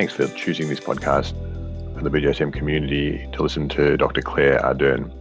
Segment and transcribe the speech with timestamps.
[0.00, 1.34] Thanks for choosing this podcast
[1.94, 4.22] for the BJSM community to listen to Dr.
[4.22, 5.12] Claire Ardern.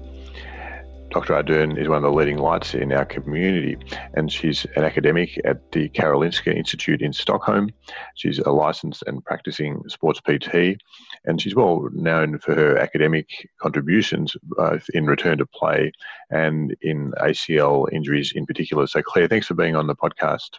[1.11, 1.33] Dr.
[1.33, 3.75] Ardern is one of the leading lights in our community,
[4.13, 7.71] and she's an academic at the Karolinska Institute in Stockholm.
[8.15, 10.81] She's a licensed and practicing sports PT,
[11.25, 15.91] and she's well known for her academic contributions, both in return to play
[16.29, 18.87] and in ACL injuries in particular.
[18.87, 20.51] So, Claire, thanks for being on the podcast.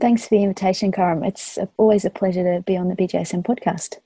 [0.00, 1.22] Thanks for the invitation, Karim.
[1.22, 3.98] It's always a pleasure to be on the BJSM podcast.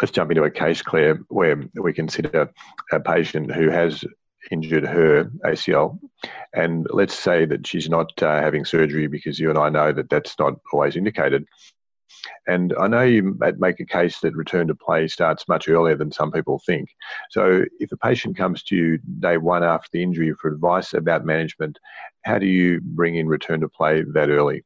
[0.00, 2.50] Let's jump into a case, Claire, where we consider
[2.90, 4.04] a patient who has
[4.50, 5.98] injured her ACL,
[6.54, 10.10] and let's say that she's not uh, having surgery because you and I know that
[10.10, 11.46] that's not always indicated.
[12.46, 16.10] And I know you make a case that return to play starts much earlier than
[16.10, 16.88] some people think.
[17.30, 21.24] So, if a patient comes to you day one after the injury for advice about
[21.24, 21.78] management,
[22.24, 24.64] how do you bring in return to play that early?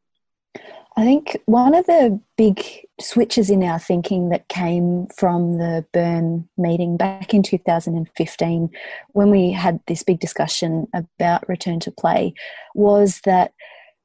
[0.99, 2.61] I think one of the big
[3.01, 8.69] switches in our thinking that came from the Bern meeting back in 2015,
[9.11, 12.35] when we had this big discussion about return to play,
[12.75, 13.53] was that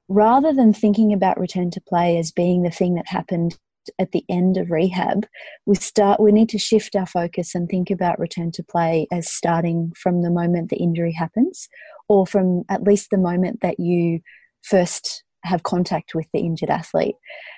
[0.07, 3.57] rather than thinking about return to play as being the thing that happened
[3.97, 5.25] at the end of rehab,
[5.65, 9.27] we start we need to shift our focus and think about return to play as
[9.27, 11.67] starting from the moment the injury happens,
[12.07, 14.19] or from at least the moment that you
[14.61, 17.15] first have contact with the injured athlete.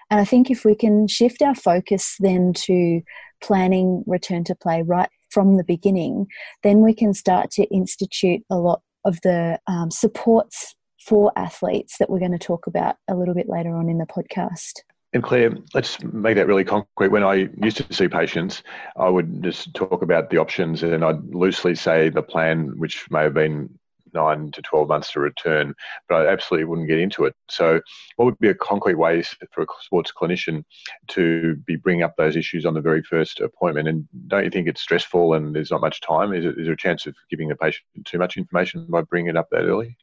[0.09, 3.01] And I think if we can shift our focus then to
[3.41, 6.27] planning return to play right from the beginning,
[6.63, 12.09] then we can start to institute a lot of the um, supports for athletes that
[12.09, 14.79] we're going to talk about a little bit later on in the podcast.
[15.13, 17.07] And Claire, let's make that really concrete.
[17.07, 18.63] When I used to see patients,
[18.97, 23.23] I would just talk about the options and I'd loosely say the plan, which may
[23.23, 23.69] have been
[24.15, 25.75] nine to 12 months to return,
[26.09, 27.35] but I absolutely wouldn't get into it.
[27.49, 27.81] So,
[28.15, 29.21] what would be a concrete way
[29.51, 30.63] for a sports clinician
[31.09, 33.87] to be bringing up those issues on the very first appointment?
[33.87, 36.33] And don't you think it's stressful and there's not much time?
[36.33, 39.29] Is, it, is there a chance of giving the patient too much information by bringing
[39.29, 39.97] it up that early?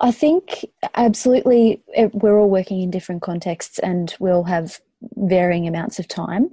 [0.00, 1.82] I think absolutely
[2.12, 4.80] we're all working in different contexts and we'll have
[5.16, 6.50] varying amounts of time.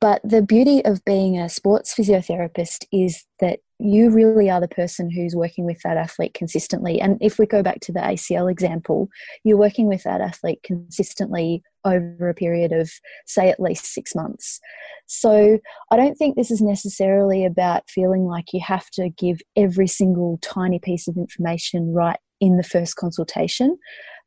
[0.00, 5.10] But the beauty of being a sports physiotherapist is that you really are the person
[5.10, 7.00] who's working with that athlete consistently.
[7.00, 9.08] And if we go back to the ACL example,
[9.42, 12.90] you're working with that athlete consistently over a period of,
[13.26, 14.60] say, at least six months.
[15.06, 15.58] So
[15.90, 20.38] I don't think this is necessarily about feeling like you have to give every single
[20.42, 23.76] tiny piece of information right in the first consultation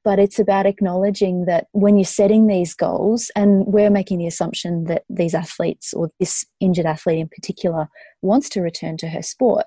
[0.07, 4.85] but it's about acknowledging that when you're setting these goals, and we're making the assumption
[4.85, 7.89] that these athletes or this injured athlete in particular
[8.21, 9.65] wants to return to her sport.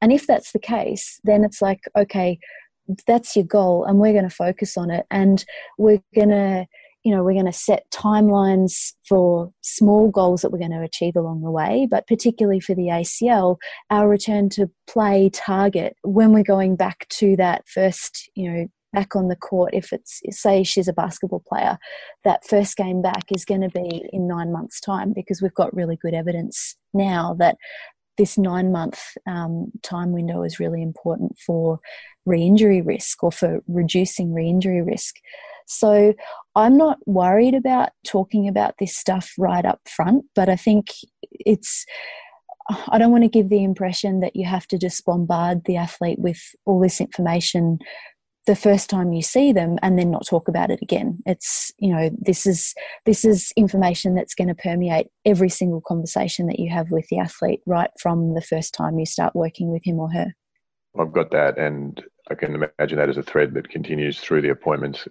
[0.00, 2.38] And if that's the case, then it's like, okay,
[3.06, 5.44] that's your goal, and we're going to focus on it, and
[5.76, 6.66] we're going to
[7.04, 11.16] you know we're going to set timelines for small goals that we're going to achieve
[11.16, 13.56] along the way but particularly for the acl
[13.90, 19.16] our return to play target when we're going back to that first you know back
[19.16, 21.78] on the court if it's say she's a basketball player
[22.24, 25.74] that first game back is going to be in nine months time because we've got
[25.74, 27.56] really good evidence now that
[28.18, 31.80] this nine month um, time window is really important for
[32.26, 35.16] re-injury risk or for reducing re-injury risk
[35.66, 36.12] so
[36.54, 40.86] i'm not worried about talking about this stuff right up front but i think
[41.30, 41.84] it's
[42.88, 46.20] I don't want to give the impression that you have to just bombard the athlete
[46.20, 47.78] with all this information
[48.46, 51.18] the first time you see them and then not talk about it again.
[51.26, 52.74] It's you know this is
[53.06, 57.18] this is information that's going to permeate every single conversation that you have with the
[57.18, 60.34] athlete right from the first time you start working with him or her.
[60.98, 64.50] I've got that and i can imagine that as a thread that continues through the
[64.50, 65.08] appointments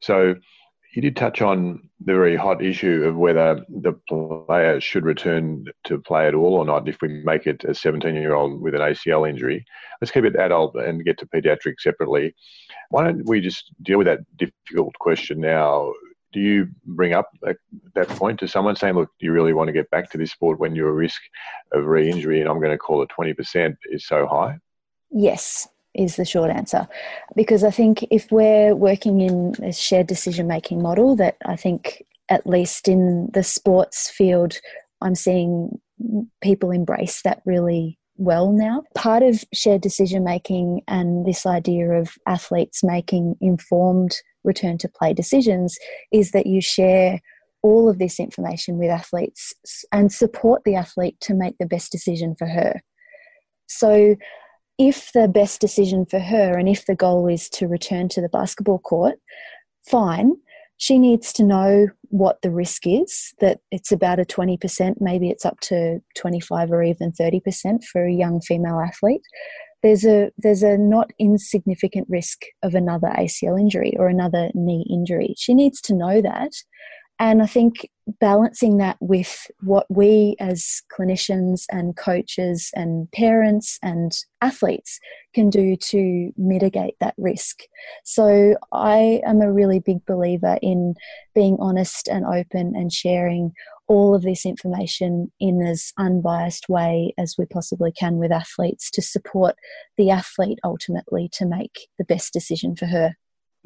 [0.00, 0.34] so
[0.94, 3.92] you did touch on the very hot issue of whether the
[4.46, 8.14] player should return to play at all or not if we make it a 17
[8.14, 9.64] year old with an ACL injury.
[10.00, 12.34] Let's keep it adult and get to pediatric separately.
[12.90, 15.92] Why don't we just deal with that difficult question now?
[16.32, 17.30] Do you bring up
[17.94, 20.32] that point to someone saying, look, do you really want to get back to this
[20.32, 21.20] sport when your risk
[21.72, 24.58] of re injury, and I'm going to call it 20%, is so high?
[25.10, 25.68] Yes,
[25.98, 26.88] is the short answer.
[27.36, 32.04] Because I think if we're working in a shared decision making model, that I think
[32.30, 34.58] at least in the sports field,
[35.02, 35.78] I'm seeing
[36.40, 38.84] people embrace that really well now.
[38.94, 45.12] Part of shared decision making and this idea of athletes making informed return to play
[45.12, 45.76] decisions
[46.12, 47.20] is that you share
[47.62, 49.52] all of this information with athletes
[49.92, 52.80] and support the athlete to make the best decision for her.
[53.66, 54.16] So
[54.78, 58.28] if the best decision for her and if the goal is to return to the
[58.28, 59.18] basketball court,
[59.86, 60.36] fine.
[60.76, 65.44] she needs to know what the risk is, that it's about a 20%, maybe it's
[65.44, 69.22] up to 25 or even 30% for a young female athlete.
[69.82, 75.34] There's a there's a not insignificant risk of another ACL injury or another knee injury.
[75.36, 76.50] She needs to know that
[77.18, 84.12] and I think balancing that with what we as clinicians and coaches and parents and
[84.40, 85.00] athletes
[85.34, 87.60] can do to mitigate that risk.
[88.04, 90.94] So I am a really big believer in
[91.34, 93.52] being honest and open and sharing
[93.88, 99.02] all of this information in as unbiased way as we possibly can with athletes to
[99.02, 99.56] support
[99.96, 103.16] the athlete ultimately to make the best decision for her.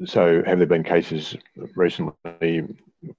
[0.05, 1.37] So, have there been cases
[1.75, 2.63] recently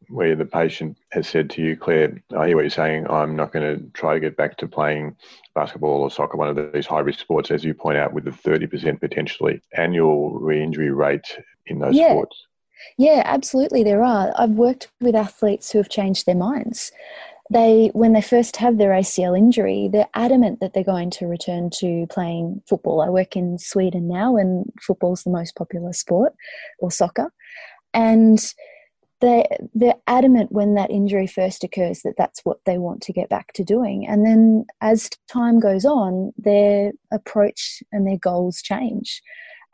[0.08, 3.06] where the patient has said to you, Claire, I hear what you're saying.
[3.08, 5.16] I'm not going to try to get back to playing
[5.54, 8.31] basketball or soccer, one of these high risk sports, as you point out, with the
[8.31, 12.10] 30% potentially annual re injury rate in those yeah.
[12.10, 12.46] sports?
[12.98, 14.32] Yeah, absolutely, there are.
[14.36, 16.92] I've worked with athletes who have changed their minds.
[17.50, 21.70] They, when they first have their ACL injury, they're adamant that they're going to return
[21.78, 23.02] to playing football.
[23.02, 26.34] I work in Sweden now, and football's the most popular sport,
[26.78, 27.32] or soccer.
[27.92, 28.44] And
[29.24, 33.28] they they're adamant when that injury first occurs that that's what they want to get
[33.28, 39.22] back to doing and then as time goes on their approach and their goals change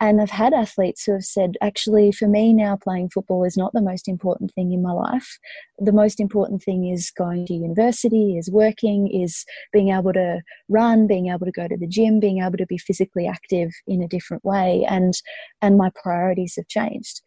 [0.01, 3.71] and I've had athletes who have said, actually, for me now, playing football is not
[3.71, 5.37] the most important thing in my life.
[5.77, 11.05] The most important thing is going to university, is working, is being able to run,
[11.05, 14.07] being able to go to the gym, being able to be physically active in a
[14.07, 14.83] different way.
[14.89, 15.13] And,
[15.61, 17.21] and my priorities have changed.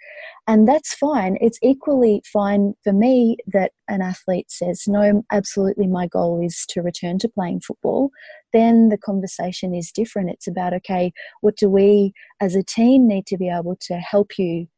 [0.47, 1.39] And that's fine.
[1.41, 6.83] It's equally fine for me that an athlete says, no, absolutely, my goal is to
[6.83, 8.11] return to playing football
[8.55, 10.31] then the conversation is different.
[10.31, 11.13] It's about, okay,
[11.43, 14.69] what do we as a team need to be able to help you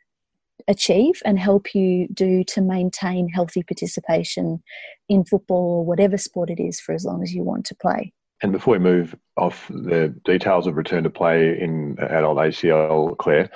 [0.66, 4.62] achieve and help you do to maintain healthy participation
[5.08, 8.12] in football or whatever sport it is for as long as you want to play.
[8.42, 13.50] And before we move off the details of return to play in adult ACL, Claire,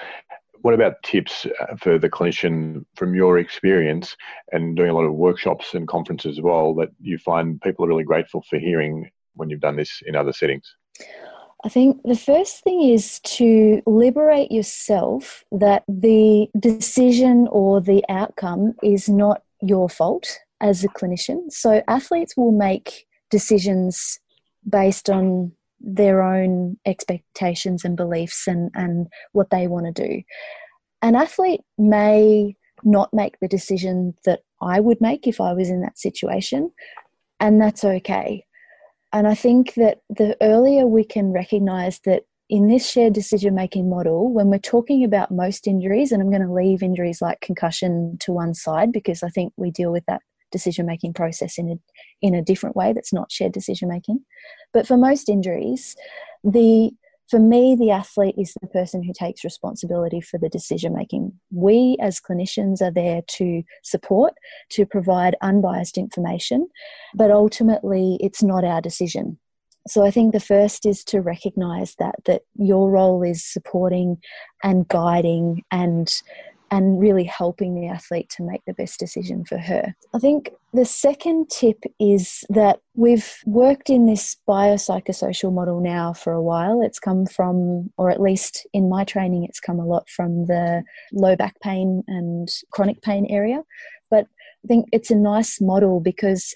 [0.63, 4.17] what about tips uh, for the clinician from your experience
[4.53, 7.89] and doing a lot of workshops and conferences as well that you find people are
[7.89, 10.75] really grateful for hearing when you've done this in other settings?
[11.65, 18.75] I think the first thing is to liberate yourself that the decision or the outcome
[18.83, 21.51] is not your fault as a clinician.
[21.51, 24.19] So athletes will make decisions
[24.69, 30.23] based on their own expectations and beliefs and, and what they want to do.
[31.03, 35.81] An athlete may not make the decision that I would make if I was in
[35.83, 36.71] that situation,
[37.39, 38.45] and that's okay.
[39.13, 43.89] And I think that the earlier we can recognize that in this shared decision making
[43.89, 48.19] model, when we're talking about most injuries, and I'm going to leave injuries like concussion
[48.21, 51.77] to one side because I think we deal with that decision making process in a,
[52.23, 54.25] in a different way that's not shared decision making.
[54.73, 55.97] But for most injuries,
[56.45, 56.93] the
[57.31, 61.33] for me, the athlete is the person who takes responsibility for the decision making.
[61.53, 64.35] We, as clinicians, are there to support,
[64.71, 66.69] to provide unbiased information,
[67.15, 69.39] but ultimately, it's not our decision.
[69.87, 74.19] So I think the first is to recognize that that your role is supporting
[74.63, 76.13] and guiding and
[76.71, 79.95] and really helping the athlete to make the best decision for her.
[80.15, 86.33] I think the second tip is that we've worked in this biopsychosocial model now for
[86.33, 86.81] a while.
[86.81, 90.85] It's come from, or at least in my training, it's come a lot from the
[91.13, 93.63] low back pain and chronic pain area.
[94.11, 94.27] But
[94.65, 96.55] I think it's a nice model because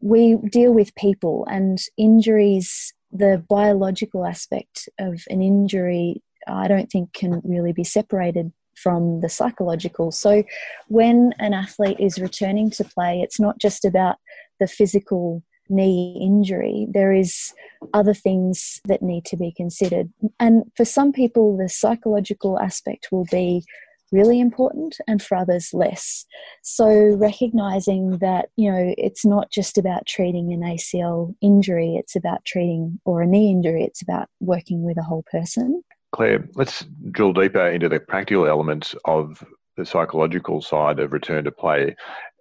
[0.00, 7.14] we deal with people and injuries, the biological aspect of an injury I don't think
[7.14, 10.10] can really be separated from the psychological.
[10.12, 10.42] So,
[10.88, 14.16] when an athlete is returning to play, it's not just about
[14.60, 17.52] the physical knee injury, there is
[17.92, 20.10] other things that need to be considered.
[20.38, 23.64] And for some people, the psychological aspect will be
[24.12, 26.24] really important and for others less.
[26.62, 32.44] So recognizing that, you know, it's not just about treating an ACL injury, it's about
[32.44, 35.82] treating or a knee injury, it's about working with a whole person.
[36.14, 39.44] Claire, let's drill deeper into the practical elements of
[39.76, 41.96] the psychological side of return to play.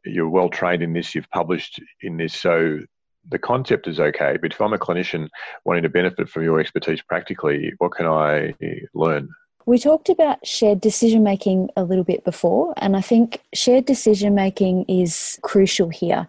[0.06, 2.82] You're well trained in this, you've published in this, so
[3.28, 4.38] the concept is okay.
[4.40, 5.28] But if I'm a clinician
[5.66, 8.54] wanting to benefit from your expertise practically, what can I
[8.94, 9.28] learn?
[9.66, 14.36] We talked about shared decision making a little bit before, and I think shared decision
[14.36, 16.28] making is crucial here.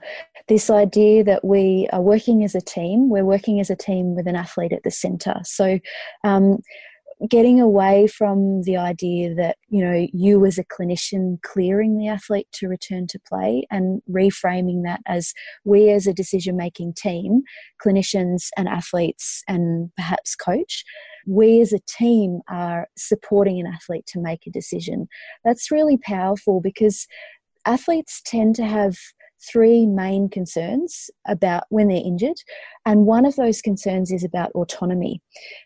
[0.49, 4.27] This idea that we are working as a team, we're working as a team with
[4.27, 5.41] an athlete at the centre.
[5.43, 5.79] So,
[6.23, 6.63] um,
[7.29, 12.49] getting away from the idea that you know you as a clinician clearing the athlete
[12.53, 15.33] to return to play and reframing that as
[15.65, 17.43] we as a decision making team
[17.85, 20.85] clinicians and athletes and perhaps coach
[21.27, 25.09] we as a team are supporting an athlete to make a decision.
[25.45, 27.07] That's really powerful because
[27.67, 28.97] athletes tend to have
[29.51, 32.37] three main concerns about when they're injured,
[32.87, 35.21] and one of those concerns is about autonomy,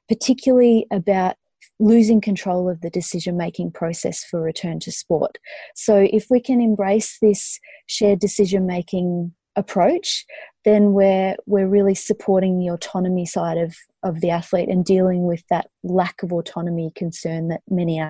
[0.09, 1.37] particularly about
[1.81, 5.39] losing control of the decision making process for return to sport.
[5.75, 10.25] So, if we can embrace this shared decision making approach,
[10.65, 15.43] then we're we're really supporting the autonomy side of of the athlete and dealing with
[15.51, 18.01] that lack of autonomy concern that many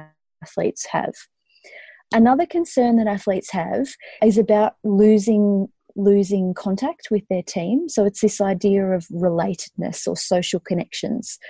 [0.42, 1.14] athletes have.
[2.12, 3.88] Another concern that athletes have
[4.22, 7.88] is about losing losing contact with their team.
[7.88, 11.40] So it's this idea of relatedness or social connections.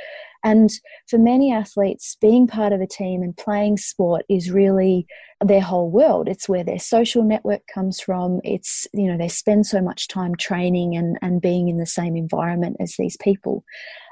[0.42, 0.70] And
[1.08, 5.06] for many athletes, being part of a team and playing sport is really
[5.44, 6.28] their whole world.
[6.28, 8.40] It's where their social network comes from.
[8.44, 12.16] It's, you know, they spend so much time training and, and being in the same
[12.16, 13.64] environment as these people.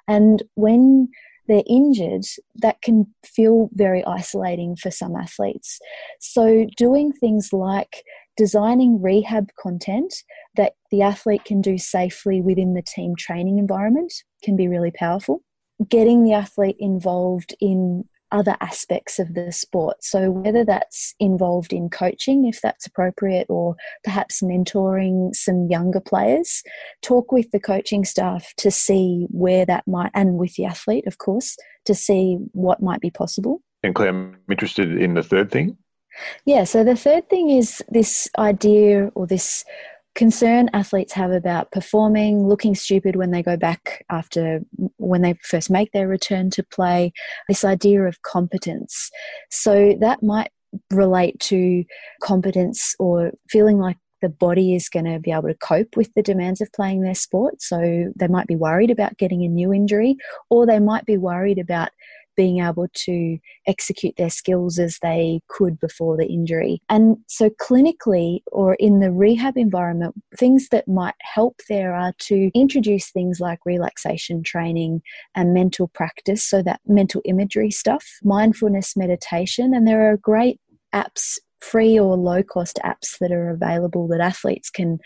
[0.09, 1.09] And when
[1.47, 2.25] they're injured,
[2.57, 5.79] that can feel very isolating for some athletes.
[6.21, 8.05] So, doing things like
[8.37, 10.15] designing rehab content
[10.57, 14.13] that the athlete can do safely within the team training environment
[14.43, 15.43] can be really powerful.
[15.89, 19.97] Getting the athlete involved in other aspects of the sport.
[20.03, 26.63] So, whether that's involved in coaching, if that's appropriate, or perhaps mentoring some younger players,
[27.03, 31.19] talk with the coaching staff to see where that might, and with the athlete, of
[31.19, 33.63] course, to see what might be possible.
[33.83, 35.77] And Claire, I'm interested in the third thing.
[36.45, 39.65] Yeah, so the third thing is this idea or this
[40.17, 44.61] concern athletes have about performing, looking stupid when they go back after
[44.97, 47.13] when they first make their return to play,
[47.49, 49.11] this idea of competence.
[49.51, 50.51] So that might
[50.91, 51.85] relate to
[52.23, 56.23] competence or feeling like the body is going to be able to cope with the
[56.23, 57.61] demands of playing their sport.
[57.61, 60.17] So they might be worried about getting a new injury,
[60.49, 61.91] or they might be worried about
[62.37, 66.81] being able to execute their skills as they could before the injury.
[66.89, 72.51] And so, clinically or in the rehab environment, things that might help there are to
[72.55, 75.03] introduce things like relaxation training
[75.35, 80.61] and mental practice, so that mental imagery stuff, mindfulness meditation, and there are great
[80.95, 84.99] apps free or low cost apps that are available that athletes can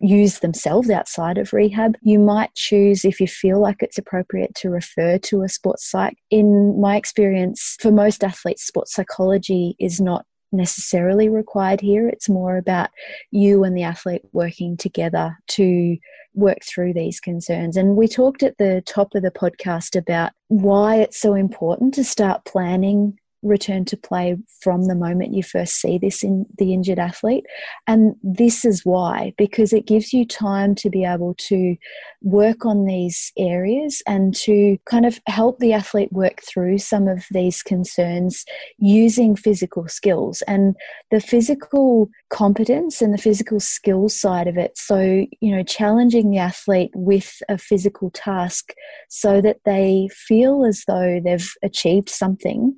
[0.00, 1.96] use themselves outside of rehab.
[2.02, 6.16] You might choose, if you feel like it's appropriate, to refer to a sports psych.
[6.30, 12.08] In my experience, for most athletes, sports psychology is not necessarily required here.
[12.08, 12.90] It's more about
[13.30, 15.96] you and the athlete working together to
[16.34, 17.76] work through these concerns.
[17.76, 22.04] And we talked at the top of the podcast about why it's so important to
[22.04, 26.98] start planning return to play from the moment you first see this in the injured
[26.98, 27.44] athlete.
[27.86, 31.76] And this is why, because it gives you time to be able to
[32.22, 37.24] work on these areas and to kind of help the athlete work through some of
[37.30, 38.44] these concerns
[38.78, 40.74] using physical skills and
[41.10, 44.76] the physical competence and the physical skills side of it.
[44.76, 48.72] So, you know, challenging the athlete with a physical task
[49.08, 52.74] so that they feel as though they've achieved something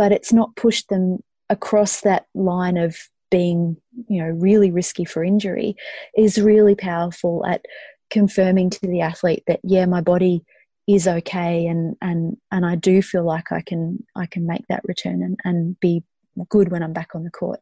[0.00, 1.18] but it's not pushed them
[1.50, 2.96] across that line of
[3.30, 3.76] being
[4.08, 5.76] you know really risky for injury
[6.16, 7.66] is really powerful at
[8.08, 10.42] confirming to the athlete that yeah my body
[10.88, 14.80] is okay and and and I do feel like I can I can make that
[14.84, 16.02] return and, and be
[16.48, 17.60] good when I'm back on the court.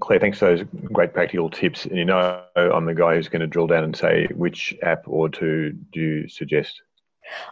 [0.00, 1.84] Claire, thanks for those great practical tips.
[1.84, 5.04] And you know, I'm the guy who's going to drill down and say which app
[5.06, 6.80] or two do you suggest?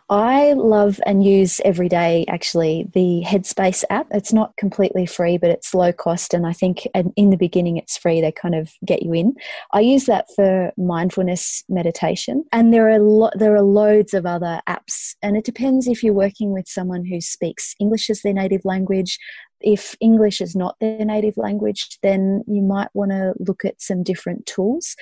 [0.08, 4.08] I love and use every day actually the Headspace app.
[4.10, 6.34] It's not completely free, but it's low cost.
[6.34, 6.86] And I think
[7.16, 8.20] in the beginning it's free.
[8.20, 9.34] They kind of get you in.
[9.72, 12.44] I use that for mindfulness meditation.
[12.52, 15.14] And there are, lo- there are loads of other apps.
[15.22, 19.18] And it depends if you're working with someone who speaks English as their native language.
[19.60, 24.02] If English is not their native language, then you might want to look at some
[24.02, 24.96] different tools.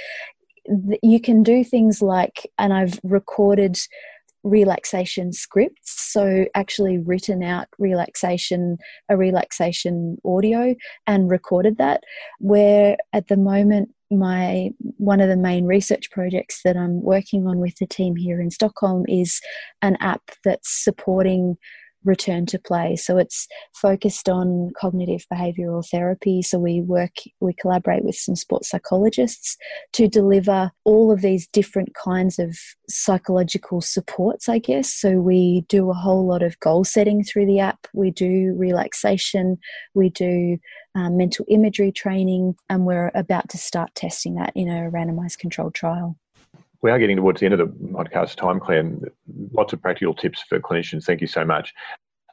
[1.03, 3.79] You can do things like, and I've recorded
[4.45, 6.13] relaxation scripts.
[6.13, 8.79] So actually written out relaxation
[9.09, 10.75] a relaxation audio
[11.07, 12.03] and recorded that
[12.39, 17.59] where at the moment my one of the main research projects that I'm working on
[17.59, 19.41] with the team here in Stockholm is
[19.83, 21.59] an app that's supporting
[22.05, 22.97] return to play.
[22.97, 26.43] So it's focused on cognitive behavioral therapy.
[26.43, 29.57] So we work, we collaborate with some sports psychologists
[29.95, 32.57] to deliver all of these different kinds of
[32.89, 34.93] psychological supports, I guess.
[34.93, 39.59] So we do a whole lot of goal setting through the app, we do relaxation,
[39.95, 40.59] we do
[40.95, 45.75] um, mental imagery training, and we're about to start testing that in a randomized controlled
[45.75, 46.17] trial
[46.83, 48.91] we are getting towards the end of the podcast time, Claire,
[49.53, 51.05] lots of practical tips for clinicians.
[51.05, 51.75] Thank you so much.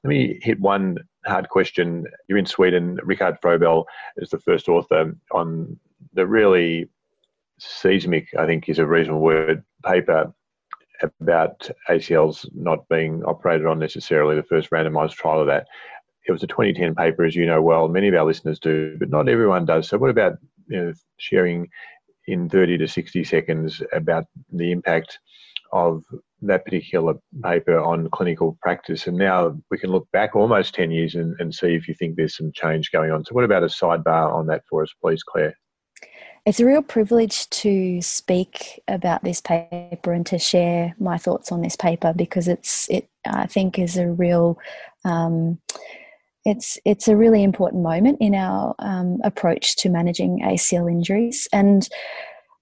[0.03, 2.05] Let me hit one hard question.
[2.27, 2.99] You're in Sweden.
[3.03, 3.85] Richard Frobell
[4.17, 5.79] is the first author on
[6.13, 6.89] the really
[7.57, 10.31] seismic, I think is a reasonable word, paper
[11.01, 15.67] about ACLs not being operated on necessarily, the first randomized trial of that.
[16.27, 17.87] It was a 2010 paper, as you know well.
[17.87, 19.87] Many of our listeners do, but not everyone does.
[19.87, 20.37] So, what about
[20.67, 21.69] you know, sharing
[22.27, 25.19] in 30 to 60 seconds about the impact
[25.71, 26.03] of
[26.41, 29.07] that particular paper on clinical practice.
[29.07, 32.15] And now we can look back almost 10 years and, and see if you think
[32.15, 33.25] there's some change going on.
[33.25, 35.55] So, what about a sidebar on that for us, please, Claire?
[36.45, 41.61] It's a real privilege to speak about this paper and to share my thoughts on
[41.61, 44.59] this paper because it's it I think is a real
[45.03, 45.59] um,
[46.45, 51.47] it's it's a really important moment in our um, approach to managing ACL injuries.
[51.51, 51.87] And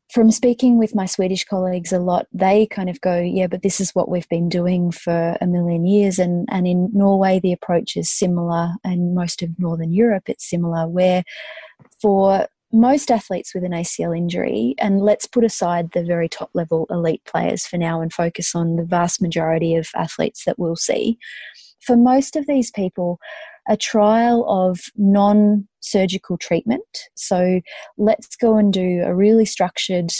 [0.09, 3.81] from speaking with my Swedish colleagues a lot, they kind of go, "Yeah, but this
[3.81, 7.97] is what we've been doing for a million years." And and in Norway, the approach
[7.97, 11.23] is similar, and most of Northern Europe, it's similar, where
[12.01, 16.87] for most athletes with an ACL injury, and let's put aside the very top level
[16.89, 21.17] elite players for now and focus on the vast majority of athletes that we'll see.
[21.81, 23.19] For most of these people,
[23.67, 26.83] a trial of non surgical treatment.
[27.15, 27.61] So
[27.97, 30.11] let's go and do a really structured,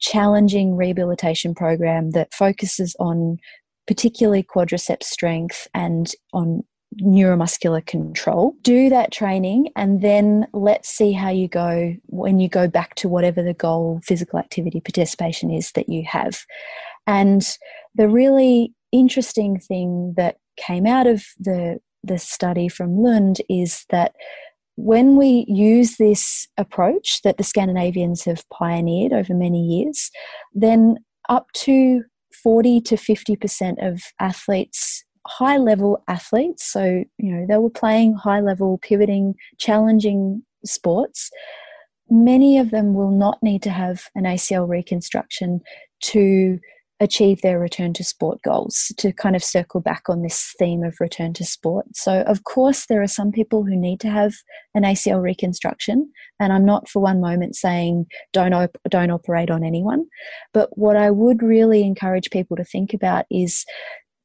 [0.00, 3.38] challenging rehabilitation program that focuses on
[3.86, 6.62] particularly quadriceps strength and on
[7.02, 8.54] neuromuscular control.
[8.62, 13.08] Do that training and then let's see how you go when you go back to
[13.08, 16.44] whatever the goal physical activity participation is that you have.
[17.06, 17.46] And
[17.94, 24.14] the really interesting thing that came out of the the study from Lund is that
[24.76, 30.10] when we use this approach that the Scandinavians have pioneered over many years,
[30.54, 32.04] then up to
[32.42, 38.40] 40 to 50% of athletes, high level athletes, so, you know, they were playing high
[38.40, 41.30] level, pivoting, challenging sports,
[42.08, 45.60] many of them will not need to have an ACL reconstruction
[46.00, 46.58] to
[47.00, 50.96] achieve their return to sport goals to kind of circle back on this theme of
[51.00, 51.86] return to sport.
[51.94, 54.34] So, of course, there are some people who need to have
[54.74, 59.62] an ACL reconstruction, and I'm not for one moment saying don't op- don't operate on
[59.62, 60.06] anyone.
[60.52, 63.64] But what I would really encourage people to think about is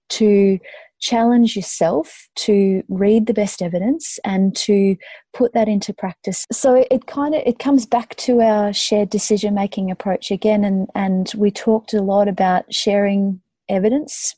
[0.09, 0.59] to
[1.03, 4.95] challenge yourself to read the best evidence and to
[5.33, 6.45] put that into practice.
[6.51, 10.87] So it kind of it comes back to our shared decision making approach again and
[10.95, 14.35] and we talked a lot about sharing evidence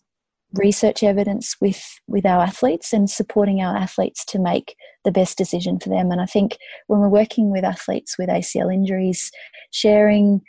[0.54, 5.80] research evidence with with our athletes and supporting our athletes to make the best decision
[5.80, 6.12] for them.
[6.12, 9.32] And i think when we're working with athletes with acl injuries
[9.72, 10.42] sharing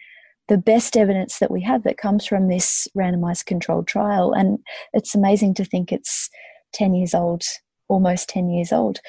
[0.49, 4.33] the best evidence that we have that comes from this randomized controlled trial.
[4.33, 4.59] And
[4.93, 6.31] it's amazing to think it's
[6.75, 7.43] 10 years old,
[7.89, 9.01] almost 10 years old.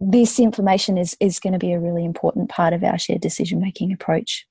[0.00, 3.60] This information is, is going to be a really important part of our shared decision
[3.60, 4.46] making approach.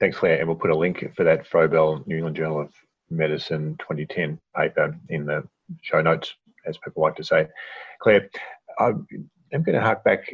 [0.00, 0.38] Thanks, Claire.
[0.38, 2.72] And we'll put a link for that Frobell New England Journal of
[3.08, 5.46] Medicine 2010 paper in the
[5.82, 6.34] show notes,
[6.66, 7.46] as people like to say.
[8.00, 8.28] Claire,
[8.78, 9.06] I'm
[9.52, 10.28] going to hark back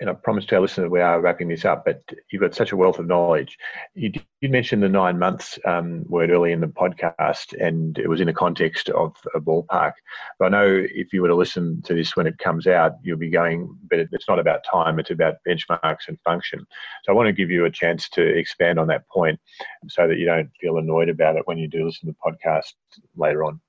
[0.00, 2.54] and I promised to our listeners that we are wrapping this up, but you've got
[2.54, 3.58] such a wealth of knowledge.
[3.94, 8.20] You did mention the nine months um, word early in the podcast, and it was
[8.20, 9.92] in the context of a ballpark.
[10.38, 13.18] But I know if you were to listen to this when it comes out, you'll
[13.18, 16.64] be going, but it's not about time, it's about benchmarks and function.
[17.02, 19.40] So I want to give you a chance to expand on that point
[19.88, 22.74] so that you don't feel annoyed about it when you do listen to the podcast
[23.16, 23.60] later on.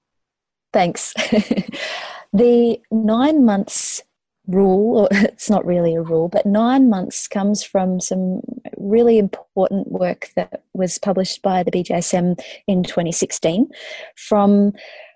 [0.71, 1.13] Thanks.
[2.33, 4.03] the nine months
[4.49, 8.41] rule, or it's not really a rule, but nine months comes from some
[8.77, 13.69] really important work that was published by the BJSM in 2016
[14.15, 14.73] from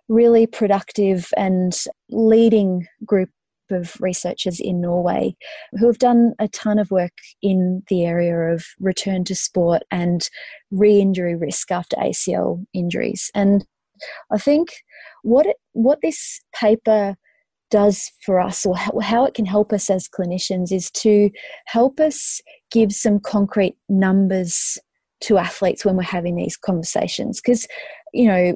[0.09, 3.29] really productive and leading group
[3.71, 5.35] of researchers in Norway
[5.79, 10.29] who have done a ton of work in the area of return to sport and
[10.69, 13.31] re injury risk after ACL injuries.
[13.33, 13.65] And
[14.31, 14.73] I think
[15.23, 17.15] what it, what this paper
[17.73, 21.29] does for us or how it can help us as clinicians is to
[21.65, 22.39] help us
[22.71, 24.77] give some concrete numbers
[25.21, 27.67] to athletes when we're having these conversations because
[28.13, 28.55] you know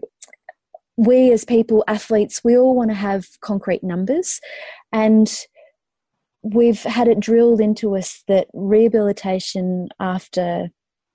[0.97, 4.41] we as people, athletes, we all want to have concrete numbers.
[4.91, 5.31] And
[6.41, 10.69] we've had it drilled into us that rehabilitation after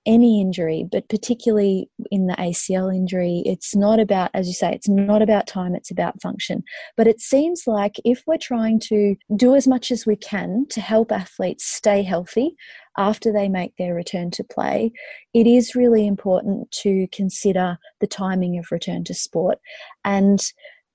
[0.05, 4.89] any injury, but particularly in the ACL injury, it's not about, as you say, it's
[4.89, 6.63] not about time, it's about function.
[6.97, 10.81] But it seems like if we're trying to do as much as we can to
[10.81, 12.55] help athletes stay healthy
[12.97, 14.91] after they make their return to play,
[15.33, 19.59] it is really important to consider the timing of return to sport.
[20.03, 20.39] And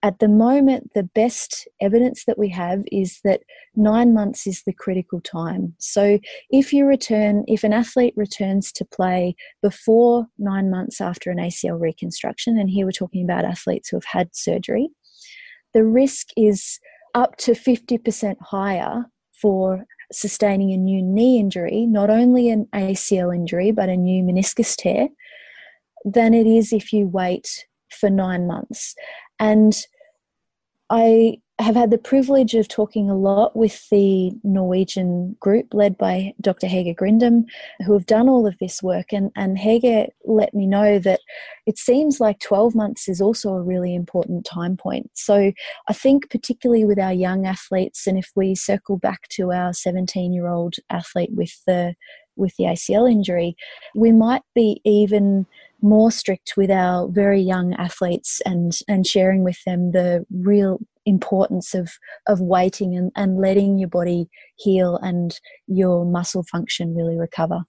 [0.03, 3.43] at the moment, the best evidence that we have is that
[3.75, 5.75] nine months is the critical time.
[5.79, 11.39] So, if you return, if an athlete returns to play before nine months after an
[11.39, 14.89] ACL reconstruction, and here we're talking about athletes who have had surgery,
[15.75, 16.79] the risk is
[17.15, 23.73] up to 50% higher for sustaining a new knee injury, not only an ACL injury,
[23.73, 25.09] but a new meniscus tear,
[26.05, 28.95] than it is if you wait for nine months.
[29.39, 29.75] And
[30.91, 36.33] I have had the privilege of talking a lot with the Norwegian group led by
[36.41, 36.69] Dr.
[36.69, 37.47] Hege Grindem,
[37.85, 39.13] who have done all of this work.
[39.13, 41.21] And, and Hege let me know that
[41.67, 45.11] it seems like 12 months is also a really important time point.
[45.15, 45.53] So
[45.89, 50.33] I think, particularly with our young athletes, and if we circle back to our 17
[50.33, 51.95] year old athlete with the
[52.37, 53.57] with the ACL injury,
[53.97, 55.45] we might be even
[55.81, 61.75] more strict with our very young athletes and, and sharing with them the real importance
[61.75, 61.91] of,
[62.27, 67.61] of waiting and, and letting your body heal and your muscle function really recover.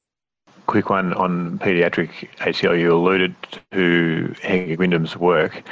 [0.68, 2.80] Quick one on paediatric ACL.
[2.80, 3.36] You alluded
[3.72, 5.64] to Hege Grindem's work.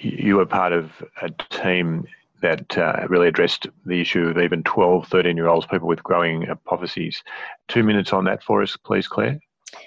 [0.00, 0.90] You were part of
[1.22, 2.06] a team
[2.42, 6.42] that uh, really addressed the issue of even 12, 13 year olds, people with growing
[6.42, 7.22] apophyses.
[7.68, 9.38] Two minutes on that for us, please, Claire.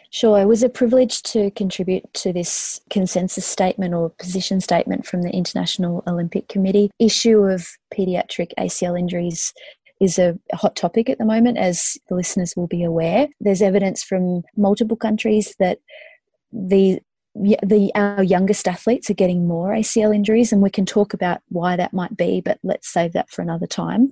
[0.09, 5.21] Sure, it was a privilege to contribute to this consensus statement or position statement from
[5.21, 6.89] the International Olympic Committee.
[6.99, 9.53] Issue of paediatric ACL injuries
[10.01, 13.27] is a hot topic at the moment, as the listeners will be aware.
[13.39, 15.79] There's evidence from multiple countries that
[16.51, 16.99] the
[17.37, 21.75] the our youngest athletes are getting more ACL injuries, and we can talk about why
[21.75, 24.09] that might be, but let's save that for another time.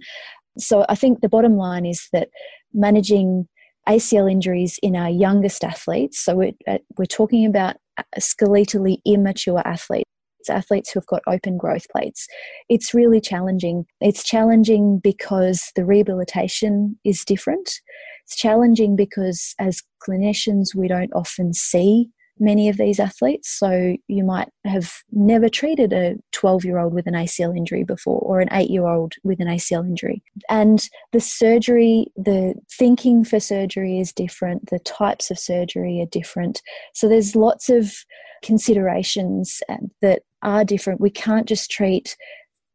[0.58, 2.30] So I think the bottom line is that
[2.74, 3.48] managing
[3.88, 6.20] ACL injuries in our youngest athletes.
[6.20, 7.78] So we're, uh, we're talking about
[8.20, 10.10] skeletally immature athletes.
[10.50, 12.28] Athletes who have got open growth plates.
[12.68, 13.86] It's really challenging.
[14.02, 17.80] It's challenging because the rehabilitation is different.
[18.26, 22.10] It's challenging because, as clinicians, we don't often see
[22.44, 23.50] many of these athletes.
[23.50, 28.20] So you might have never treated a 12 year old with an ACL injury before
[28.20, 30.22] or an 8 year old with an ACL injury.
[30.50, 36.62] And the surgery, the thinking for surgery is different, the types of surgery are different.
[36.94, 37.94] So there's lots of
[38.42, 41.02] considerations uh, that are different.
[41.02, 42.16] We can't just treat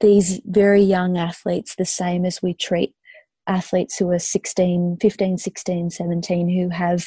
[0.01, 2.95] these very young athletes the same as we treat
[3.47, 7.07] athletes who are 16, 15, 16, 17 who have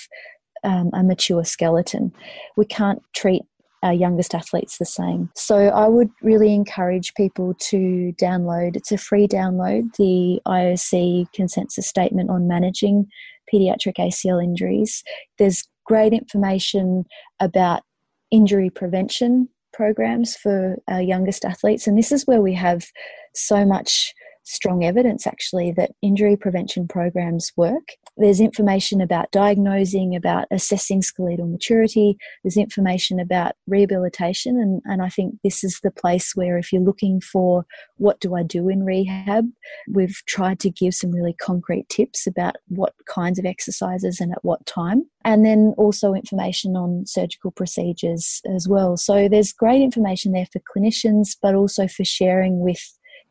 [0.64, 2.12] um, a mature skeleton.
[2.58, 3.44] We can't treat
[3.84, 5.30] our youngest athletes the same.
[5.36, 11.88] So I would really encourage people to download, it's a free download, the IOC consensus
[11.88, 13.08] statement on managing
[13.52, 15.04] pediatric ACL injuries.
[15.40, 17.06] There's great information
[17.40, 17.82] about
[18.30, 22.86] injury prevention programs for our youngest athletes, and this is where we have
[23.34, 24.14] so much
[24.52, 27.90] strong evidence actually that injury prevention programs work.
[28.18, 35.10] There's information about diagnosing, about assessing skeletal maturity, there's information about rehabilitation, and, and I
[35.10, 37.66] think this is the place where if you're looking for
[37.98, 39.46] what do I do in rehab,
[39.90, 44.44] we've tried to give some really concrete tips about what kinds of exercises and at
[44.44, 45.06] what time.
[45.24, 48.98] And then also information on surgical procedures as well.
[48.98, 52.82] So there's great information there for clinicians, but also for sharing with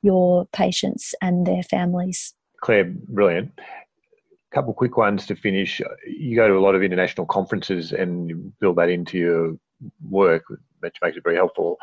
[0.03, 2.35] your patients and their families.
[2.61, 3.53] Claire, brilliant.
[3.59, 5.81] A couple quick ones to finish.
[6.07, 9.57] You go to a lot of international conferences and build that into your
[10.09, 10.45] work,
[10.81, 11.79] which makes it very helpful.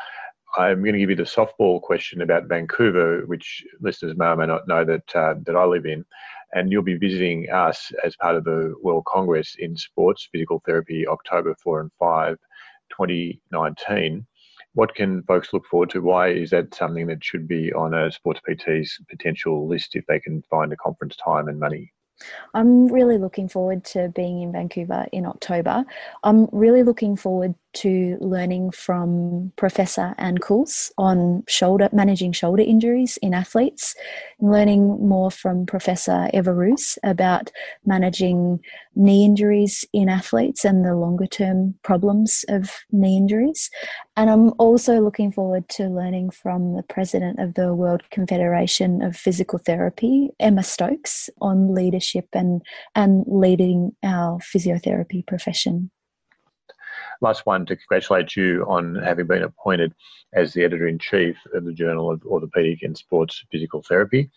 [0.56, 4.46] I'm going to give you the softball question about Vancouver, which listeners may or may
[4.46, 6.04] not know that uh, that I live in,
[6.52, 11.06] and you'll be visiting us as part of the World Congress in Sports Physical Therapy,
[11.06, 12.38] October 4 and 5,
[12.90, 14.26] 2019
[14.78, 16.00] what can folks look forward to?
[16.00, 20.20] Why is that something that should be on a sports PT's potential list if they
[20.20, 21.92] can find a conference time and money?
[22.54, 25.84] I'm really looking forward to being in Vancouver in October.
[26.22, 33.18] I'm really looking forward to learning from Professor Anne Cools on shoulder managing shoulder injuries
[33.22, 33.94] in athletes,
[34.40, 37.50] learning more from Professor Ewa Roos about
[37.84, 38.60] managing
[38.94, 43.70] knee injuries in athletes and the longer term problems of knee injuries.
[44.16, 49.16] And I'm also looking forward to learning from the president of the World Confederation of
[49.16, 52.62] Physical Therapy, Emma Stokes, on leadership and,
[52.94, 55.90] and leading our physiotherapy profession
[57.20, 59.94] last one to congratulate you on having been appointed
[60.34, 64.30] as the editor in chief of the Journal of Orthopaedic and Sports Physical Therapy.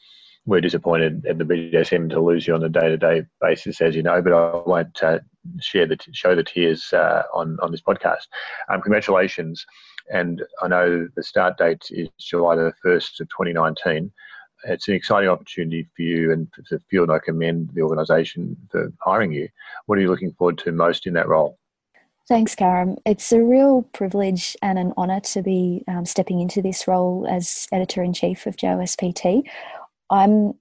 [0.46, 4.22] We're disappointed at the BJSM to lose you on a day-to-day basis, as you know,
[4.22, 5.20] but I won't uh,
[5.60, 8.26] share the t- show the tears uh, on on this podcast.
[8.68, 9.64] Um, congratulations,
[10.12, 14.12] and I know the start date is July the first of 2019
[14.66, 17.10] it's an exciting opportunity for you and for the field.
[17.10, 19.50] I commend the organisation for hiring you.
[19.86, 21.58] What are you looking forward to most in that role?
[22.32, 22.96] Thanks, Karim.
[23.06, 27.68] It's a real privilege and an honour to be um, stepping into this role as
[27.74, 29.44] editor in chief of JOSPT.
[30.10, 30.54] I'm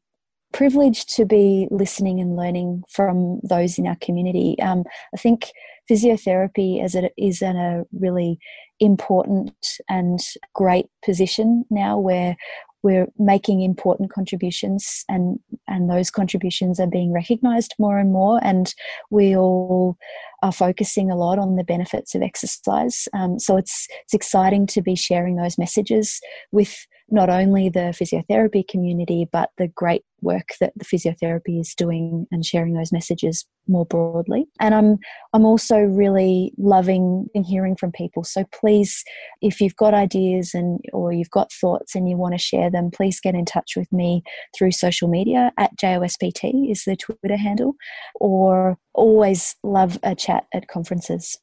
[0.53, 4.57] privileged to be listening and learning from those in our community.
[4.61, 4.83] Um,
[5.15, 5.53] I think
[5.89, 8.41] physiotherapy as it is in a really
[8.81, 10.19] important and
[10.53, 12.37] great position now where
[12.83, 15.39] we're making important contributions and
[15.69, 18.41] and those contributions are being recognized more and more.
[18.43, 18.75] And
[19.11, 19.97] we all
[20.43, 23.09] are focusing a lot on the benefits of exercise.
[23.13, 26.21] Um, so it's it's exciting to be sharing those messages
[26.53, 32.27] with not only the physiotherapy community, but the great work that the physiotherapy is doing
[32.31, 34.47] and sharing those messages more broadly.
[34.61, 34.99] And I'm
[35.33, 38.25] I'm also really loving and hearing from people.
[38.25, 39.05] So please,
[39.43, 42.91] if you've got ideas and or you've got thoughts and you want to share them,
[42.91, 44.23] please get in touch with me
[44.57, 47.75] through social media at JOSPT is the Twitter handle,
[48.15, 51.39] or always love a chat at conferences.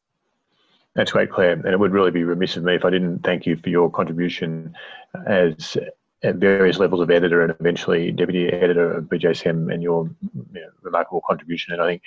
[0.96, 1.52] That's great, Claire.
[1.52, 3.90] And it would really be remiss of me if I didn't thank you for your
[3.90, 4.74] contribution
[5.28, 5.78] as
[6.24, 10.70] at various levels of editor and eventually deputy editor of BJSM and your you know,
[10.82, 11.74] remarkable contribution.
[11.74, 12.02] And I think,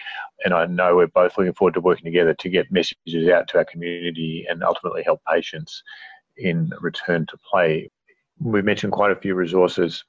[0.44, 3.59] and I know we're both looking forward to working together to get messages out to
[3.59, 5.83] our community and ultimately help patients
[6.37, 7.90] in return to play.
[8.40, 10.03] We've mentioned quite a few resources.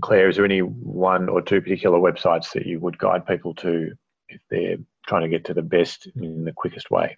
[0.00, 3.92] Claire, is there any one or two particular websites that you would guide people to
[4.28, 4.76] if they're
[5.08, 7.16] trying to get to the best in the quickest way?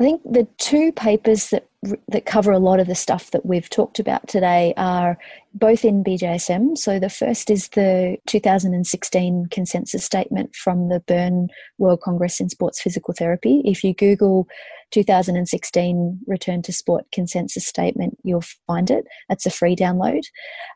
[0.00, 1.68] I think the two papers that
[2.08, 5.16] that cover a lot of the stuff that we've talked about today are
[5.54, 6.76] both in BJSM.
[6.76, 12.82] So the first is the 2016 consensus statement from the Bern World Congress in Sports
[12.82, 13.62] Physical Therapy.
[13.64, 14.48] If you Google
[14.90, 19.04] 2016 Return to Sport consensus statement, you'll find it.
[19.28, 20.22] That's a free download.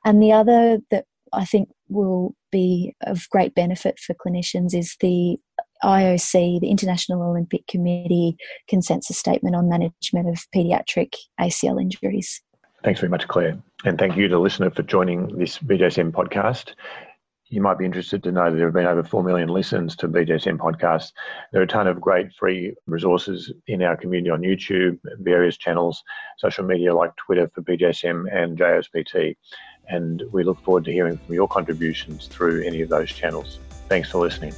[0.05, 5.39] And the other that I think will be of great benefit for clinicians is the
[5.85, 8.37] IOC, the International Olympic Committee
[8.69, 12.41] consensus statement on management of paediatric ACL injuries.
[12.85, 13.59] Thanks very much, Claire.
[13.85, 16.75] And thank you to the listener for joining this BJSM podcast.
[17.49, 20.09] You might be interested to know that there have been over 4 million listens to
[20.09, 21.13] BJSM podcasts.
[21.53, 26.03] There are a ton of great free resources in our community on YouTube, various channels,
[26.39, 29.37] social media like Twitter for BJSM and JOSPT.
[29.89, 33.59] And we look forward to hearing from your contributions through any of those channels.
[33.89, 34.55] Thanks for listening.